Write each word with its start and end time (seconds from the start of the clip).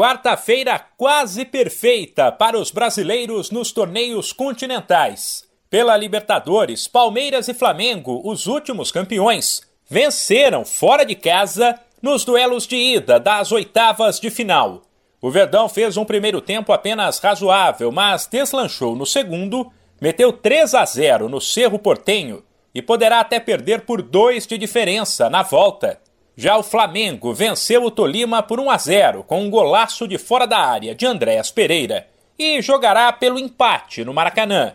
Quarta-feira 0.00 0.80
quase 0.96 1.44
perfeita 1.44 2.32
para 2.32 2.58
os 2.58 2.70
brasileiros 2.70 3.50
nos 3.50 3.70
torneios 3.70 4.32
continentais. 4.32 5.46
Pela 5.68 5.94
Libertadores, 5.94 6.88
Palmeiras 6.88 7.48
e 7.48 7.52
Flamengo, 7.52 8.22
os 8.24 8.46
últimos 8.46 8.90
campeões, 8.90 9.60
venceram 9.86 10.64
fora 10.64 11.04
de 11.04 11.14
casa 11.14 11.78
nos 12.00 12.24
duelos 12.24 12.66
de 12.66 12.76
ida 12.76 13.20
das 13.20 13.52
oitavas 13.52 14.18
de 14.18 14.30
final. 14.30 14.80
O 15.20 15.30
Verdão 15.30 15.68
fez 15.68 15.98
um 15.98 16.04
primeiro 16.06 16.40
tempo 16.40 16.72
apenas 16.72 17.18
razoável, 17.18 17.92
mas 17.92 18.26
deslanchou 18.26 18.96
no 18.96 19.04
segundo, 19.04 19.70
meteu 20.00 20.32
3 20.32 20.76
a 20.76 20.84
0 20.86 21.28
no 21.28 21.42
Cerro 21.42 21.78
Portenho 21.78 22.42
e 22.74 22.80
poderá 22.80 23.20
até 23.20 23.38
perder 23.38 23.82
por 23.82 24.00
dois 24.00 24.46
de 24.46 24.56
diferença 24.56 25.28
na 25.28 25.42
volta. 25.42 26.00
Já 26.42 26.56
o 26.56 26.62
Flamengo 26.62 27.34
venceu 27.34 27.84
o 27.84 27.90
Tolima 27.90 28.42
por 28.42 28.58
1 28.58 28.70
a 28.70 28.78
0 28.78 29.24
com 29.24 29.42
um 29.42 29.50
golaço 29.50 30.08
de 30.08 30.16
fora 30.16 30.46
da 30.46 30.56
área 30.56 30.94
de 30.94 31.04
Andréas 31.04 31.50
Pereira 31.50 32.08
e 32.38 32.62
jogará 32.62 33.12
pelo 33.12 33.38
empate 33.38 34.02
no 34.06 34.14
Maracanã. 34.14 34.72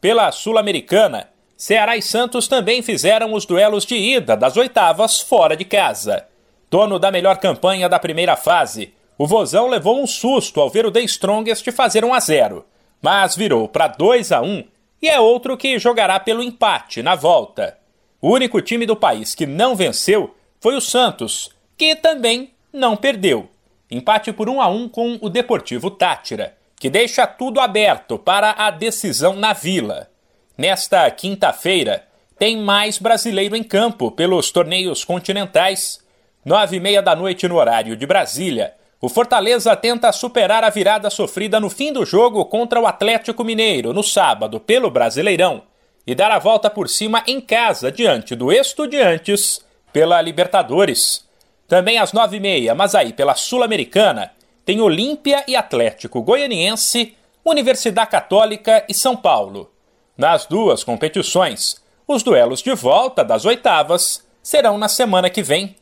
Pela 0.00 0.32
Sul-Americana, 0.32 1.28
Ceará 1.56 1.96
e 1.96 2.02
Santos 2.02 2.48
também 2.48 2.82
fizeram 2.82 3.32
os 3.32 3.46
duelos 3.46 3.86
de 3.86 3.94
ida 3.94 4.36
das 4.36 4.56
oitavas 4.56 5.20
fora 5.20 5.56
de 5.56 5.64
casa. 5.64 6.26
Dono 6.68 6.98
da 6.98 7.12
melhor 7.12 7.38
campanha 7.38 7.88
da 7.88 8.00
primeira 8.00 8.34
fase, 8.34 8.92
o 9.16 9.24
Vozão 9.24 9.68
levou 9.68 10.02
um 10.02 10.08
susto 10.08 10.60
ao 10.60 10.68
ver 10.68 10.84
o 10.84 10.90
The 10.90 11.02
Strongest 11.02 11.70
fazer 11.70 12.04
1 12.04 12.12
a 12.12 12.18
0, 12.18 12.66
mas 13.00 13.36
virou 13.36 13.68
para 13.68 13.86
2 13.86 14.32
a 14.32 14.42
1 14.42 14.64
e 15.00 15.08
é 15.08 15.20
outro 15.20 15.56
que 15.56 15.78
jogará 15.78 16.18
pelo 16.18 16.42
empate 16.42 17.04
na 17.04 17.14
volta. 17.14 17.78
O 18.20 18.32
único 18.32 18.60
time 18.60 18.84
do 18.84 18.96
país 18.96 19.32
que 19.32 19.46
não 19.46 19.76
venceu 19.76 20.34
foi 20.64 20.76
o 20.76 20.80
Santos, 20.80 21.50
que 21.76 21.94
também 21.94 22.54
não 22.72 22.96
perdeu. 22.96 23.50
Empate 23.90 24.32
por 24.32 24.48
1 24.48 24.62
a 24.62 24.66
1 24.66 24.88
com 24.88 25.18
o 25.20 25.28
Deportivo 25.28 25.90
Tátira, 25.90 26.56
que 26.80 26.88
deixa 26.88 27.26
tudo 27.26 27.60
aberto 27.60 28.18
para 28.18 28.52
a 28.52 28.70
decisão 28.70 29.34
na 29.34 29.52
Vila. 29.52 30.08
Nesta 30.56 31.10
quinta-feira, 31.10 32.06
tem 32.38 32.56
mais 32.56 32.96
brasileiro 32.96 33.54
em 33.54 33.62
campo 33.62 34.10
pelos 34.10 34.50
torneios 34.50 35.04
continentais. 35.04 36.02
Nove 36.42 36.76
e 36.76 36.80
meia 36.80 37.02
da 37.02 37.14
noite 37.14 37.46
no 37.46 37.56
horário 37.56 37.94
de 37.94 38.06
Brasília, 38.06 38.72
o 39.02 39.10
Fortaleza 39.10 39.76
tenta 39.76 40.10
superar 40.12 40.64
a 40.64 40.70
virada 40.70 41.10
sofrida 41.10 41.60
no 41.60 41.68
fim 41.68 41.92
do 41.92 42.06
jogo 42.06 42.42
contra 42.46 42.80
o 42.80 42.86
Atlético 42.86 43.44
Mineiro 43.44 43.92
no 43.92 44.02
sábado 44.02 44.58
pelo 44.58 44.90
Brasileirão 44.90 45.64
e 46.06 46.14
dar 46.14 46.30
a 46.30 46.38
volta 46.38 46.70
por 46.70 46.88
cima 46.88 47.22
em 47.26 47.38
casa 47.38 47.92
diante 47.92 48.34
do 48.34 48.50
Estudiantes 48.50 49.62
pela 49.94 50.20
Libertadores. 50.20 51.24
Também 51.68 51.98
às 51.98 52.12
nove 52.12 52.38
e 52.38 52.40
meia, 52.40 52.74
mas 52.74 52.96
aí 52.96 53.12
pela 53.12 53.36
Sul-Americana, 53.36 54.32
tem 54.64 54.80
Olímpia 54.80 55.44
e 55.46 55.54
Atlético 55.54 56.20
Goianiense, 56.20 57.16
Universidade 57.44 58.10
Católica 58.10 58.84
e 58.88 58.92
São 58.92 59.16
Paulo. 59.16 59.70
Nas 60.18 60.46
duas 60.46 60.82
competições, 60.82 61.76
os 62.08 62.24
duelos 62.24 62.60
de 62.60 62.74
volta 62.74 63.24
das 63.24 63.44
oitavas 63.44 64.26
serão 64.42 64.76
na 64.76 64.88
semana 64.88 65.30
que 65.30 65.44
vem. 65.44 65.76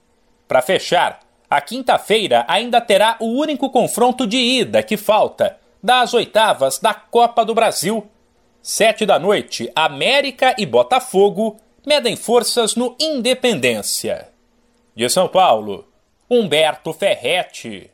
Para 0.46 0.60
fechar, 0.60 1.20
a 1.48 1.62
quinta-feira 1.62 2.44
ainda 2.46 2.82
terá 2.82 3.16
o 3.18 3.28
único 3.28 3.70
confronto 3.70 4.26
de 4.26 4.36
ida 4.36 4.82
que 4.82 4.98
falta 4.98 5.56
das 5.82 6.12
oitavas 6.12 6.78
da 6.78 6.92
Copa 6.92 7.46
do 7.46 7.54
Brasil. 7.54 8.06
Sete 8.60 9.06
da 9.06 9.18
noite, 9.18 9.72
América 9.74 10.54
e 10.58 10.66
Botafogo 10.66 11.58
medem 11.86 12.16
forças 12.16 12.74
no 12.74 12.96
Independência. 12.98 14.28
De 14.94 15.08
São 15.08 15.28
Paulo, 15.28 15.86
Humberto 16.28 16.92
Ferretti. 16.92 17.92